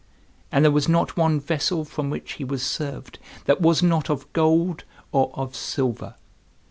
And 0.51 0.65
there 0.65 0.71
was 0.71 0.89
not 0.89 1.15
one 1.15 1.39
vessel 1.39 1.85
from 1.85 2.09
which 2.09 2.33
he 2.33 2.43
was 2.43 2.63
served 2.63 3.19
that 3.45 3.61
was 3.61 3.83
not 3.83 4.09
of 4.09 4.33
gold 4.33 4.83
or 5.11 5.29
of 5.35 5.55
silver. 5.55 6.15